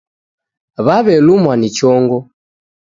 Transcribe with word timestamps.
Wawelumwa 0.85 1.53
ni 1.57 1.69
chongo 1.77 2.17